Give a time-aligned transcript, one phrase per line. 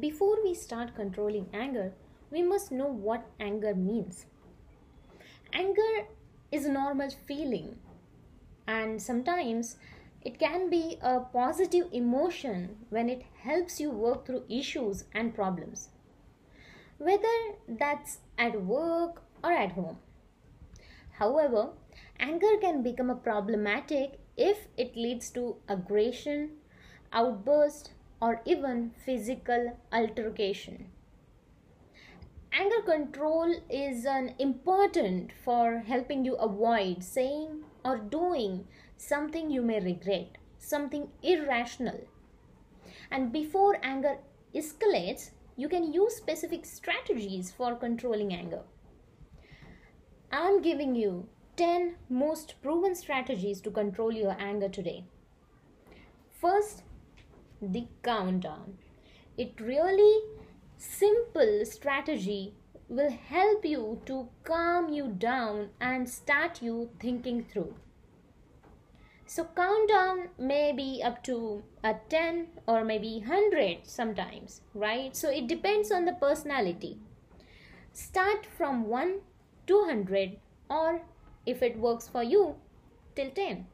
[0.00, 1.92] Before we start controlling anger,
[2.30, 4.24] we must know what anger means.
[5.52, 6.06] Anger
[6.50, 7.76] is a normal feeling,
[8.66, 9.76] and sometimes
[10.22, 15.90] it can be a positive emotion when it helps you work through issues and problems,
[16.96, 19.98] whether that's at work or at home.
[21.18, 21.72] However,
[22.18, 26.52] anger can become a problematic if it leads to aggression,
[27.12, 27.90] outburst,
[28.22, 30.86] or even physical altercation.
[32.52, 38.64] Anger control is an important for helping you avoid saying or doing
[38.96, 42.00] something you may regret, something irrational.
[43.10, 44.18] And before anger
[44.54, 48.62] escalates, you can use specific strategies for controlling anger.
[50.30, 55.04] I'm giving you 10 most proven strategies to control your anger today.
[56.40, 56.84] First,
[57.62, 58.76] the countdown.
[59.38, 60.20] It really
[60.76, 62.54] simple strategy
[62.88, 67.74] will help you to calm you down and start you thinking through.
[69.26, 75.16] So countdown may be up to a 10 or maybe 100 sometimes, right?
[75.16, 76.98] So it depends on the personality.
[77.92, 79.20] Start from 1
[79.68, 80.36] to 100
[80.68, 81.00] or
[81.46, 82.56] if it works for you
[83.14, 83.66] till 10.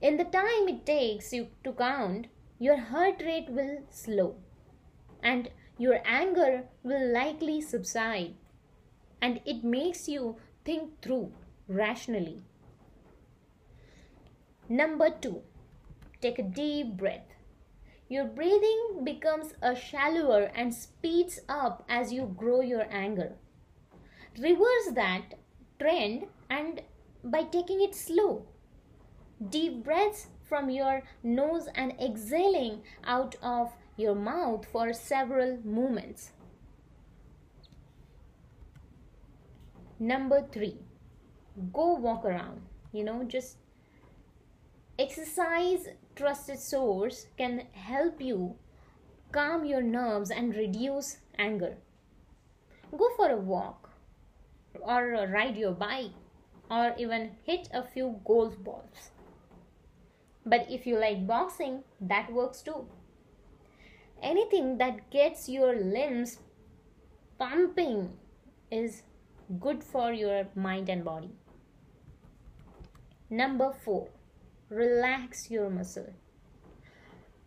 [0.00, 4.36] In the time it takes you to count, your heart rate will slow
[5.22, 8.34] and your anger will likely subside
[9.20, 11.32] and it makes you think through
[11.68, 12.42] rationally.
[14.68, 15.42] Number two,
[16.22, 17.28] take a deep breath.
[18.08, 23.32] Your breathing becomes a shallower and speeds up as you grow your anger.
[24.38, 25.34] Reverse that
[25.78, 26.82] trend and
[27.22, 28.46] by taking it slow.
[29.50, 36.32] Deep breaths from your nose and exhaling out of your mouth for several moments.
[39.98, 40.76] Number three,
[41.72, 42.60] go walk around.
[42.92, 43.56] You know, just
[44.98, 48.56] exercise trusted source can help you
[49.32, 51.76] calm your nerves and reduce anger.
[52.96, 53.90] Go for a walk
[54.80, 56.12] or ride your bike
[56.70, 59.10] or even hit a few golf balls.
[60.46, 62.86] But if you like boxing, that works too.
[64.22, 66.38] Anything that gets your limbs
[67.38, 68.16] pumping
[68.70, 69.02] is
[69.60, 71.32] good for your mind and body.
[73.28, 74.08] Number four,
[74.70, 76.14] relax your muscle.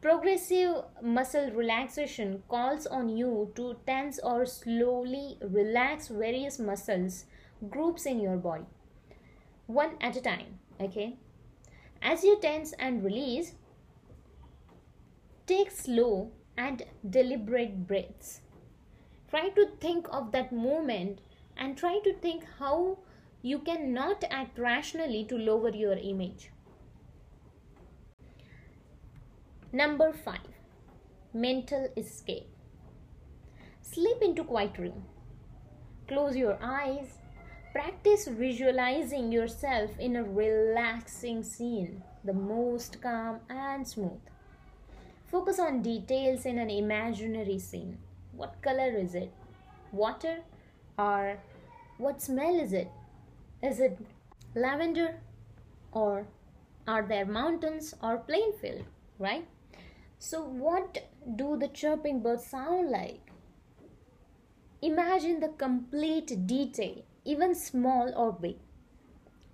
[0.00, 7.26] Progressive muscle relaxation calls on you to tense or slowly relax various muscles
[7.68, 8.64] groups in your body,
[9.66, 10.58] one at a time.
[10.80, 11.18] Okay,
[12.02, 13.52] as you tense and release,
[15.46, 18.40] take slow and deliberate breaths.
[19.28, 21.20] Try to think of that moment
[21.56, 22.98] and try to think how
[23.42, 26.50] you cannot act rationally to lower your image.
[29.72, 30.38] Number 5
[31.32, 32.48] Mental Escape
[33.82, 35.04] Sleep into quiet room.
[36.08, 37.19] Close your eyes
[37.72, 44.18] Practice visualizing yourself in a relaxing scene, the most calm and smooth.
[45.30, 47.98] Focus on details in an imaginary scene.
[48.32, 49.32] What color is it?
[49.92, 50.40] Water?
[50.98, 51.38] Or
[51.98, 52.90] what smell is it?
[53.62, 53.96] Is it
[54.56, 55.20] lavender?
[55.92, 56.26] Or
[56.88, 58.82] are there mountains or plain field?
[59.20, 59.46] Right?
[60.18, 61.06] So, what
[61.36, 63.30] do the chirping birds sound like?
[64.82, 68.56] Imagine the complete detail even small or big.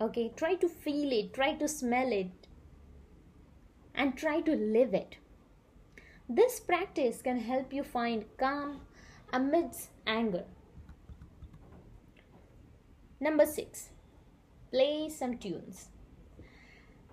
[0.00, 2.48] Okay try to feel it try to smell it
[3.94, 5.16] and try to live it.
[6.28, 8.80] This practice can help you find calm
[9.32, 10.44] amidst anger.
[13.20, 13.90] Number 6
[14.74, 15.88] play some tunes.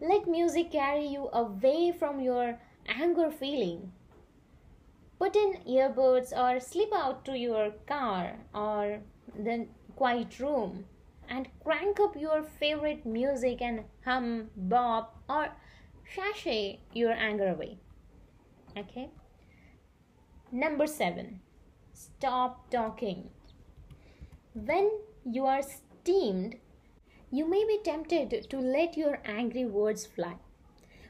[0.00, 3.92] Let music carry you away from your anger feeling.
[5.20, 8.98] Put in earbuds or slip out to your car or
[9.38, 10.84] then quiet room
[11.28, 15.48] and crank up your favorite music and hum, bop, or
[16.14, 17.78] sashay your anger away.
[18.76, 19.10] Okay?
[20.52, 21.40] Number seven,
[21.92, 23.30] stop talking.
[24.54, 24.90] When
[25.24, 26.56] you are steamed,
[27.30, 30.36] you may be tempted to let your angry words fly,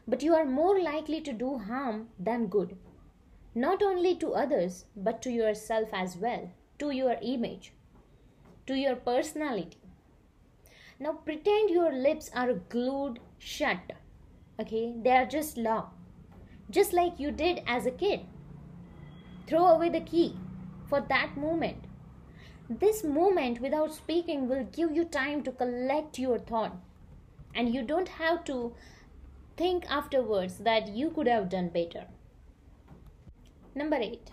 [0.08, 2.76] but you are more likely to do harm than good,
[3.54, 7.72] not only to others, but to yourself as well, to your image
[8.66, 9.78] to your personality.
[10.98, 13.92] Now pretend your lips are glued shut.
[14.60, 15.96] Okay, they are just locked,
[16.70, 18.20] just like you did as a kid.
[19.46, 20.36] throw away the key
[20.88, 21.84] for that moment.
[22.68, 26.76] This moment without speaking will give you time to collect your thought,
[27.54, 28.74] and you don't have to
[29.56, 32.06] think afterwards that you could have done better.
[33.74, 34.30] Number 8.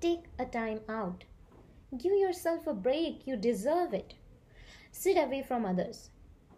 [0.00, 1.24] Take a time out.
[1.96, 4.14] Give yourself a break, you deserve it.
[4.90, 6.10] Sit away from others.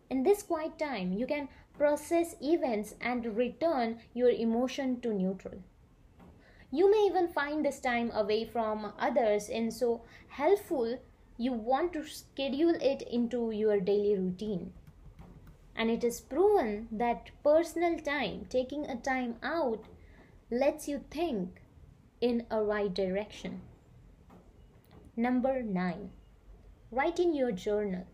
[0.09, 5.63] In this quiet time, you can process events and return your emotion to neutral.
[6.71, 11.01] You may even find this time away from others in so helpful
[11.37, 14.73] you want to schedule it into your daily routine.
[15.75, 19.87] And it is proven that personal time, taking a time out,
[20.51, 21.61] lets you think
[22.21, 23.63] in a right direction.
[25.17, 26.11] Number 9.
[26.91, 28.07] Write in your journal.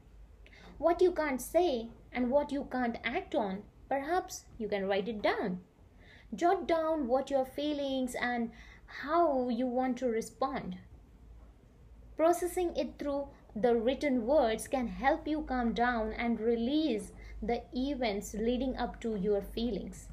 [0.76, 5.22] What you can't say and what you can't act on, perhaps you can write it
[5.22, 5.60] down.
[6.34, 8.50] Jot down what your feelings and
[9.02, 10.76] how you want to respond.
[12.16, 17.12] Processing it through the written words can help you calm down and release
[17.42, 20.08] the events leading up to your feelings.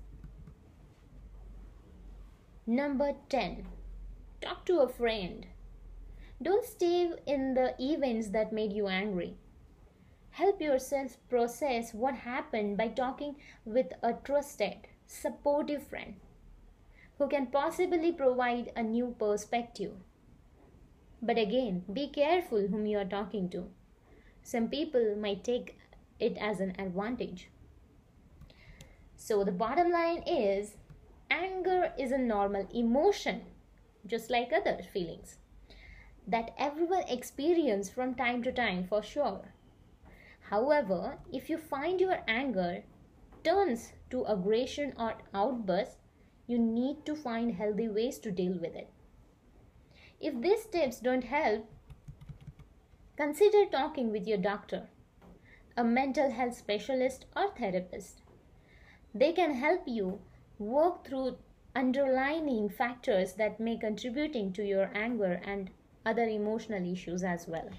[2.65, 3.65] Number 10.
[4.41, 5.47] Talk to a friend.
[6.41, 9.37] Don't stay in the events that made you angry.
[10.31, 16.15] Help yourself process what happened by talking with a trusted, supportive friend
[17.17, 19.93] who can possibly provide a new perspective.
[21.21, 23.69] But again, be careful whom you are talking to.
[24.43, 25.77] Some people might take
[26.19, 27.49] it as an advantage.
[29.15, 30.75] So, the bottom line is
[31.31, 33.41] anger is a normal emotion,
[34.05, 35.37] just like other feelings,
[36.27, 39.53] that everyone experience from time to time for sure.
[40.49, 42.83] However, if you find your anger
[43.43, 45.97] turns to aggression or outburst,
[46.47, 48.89] you need to find healthy ways to deal with it.
[50.19, 51.69] If these tips don't help,
[53.15, 54.89] consider talking with your doctor,
[55.75, 58.21] a mental health specialist, or therapist.
[59.13, 60.19] They can help you
[60.59, 61.37] work through
[61.75, 65.69] underlying factors that may contributing to your anger and
[66.07, 67.69] other emotional issues as well.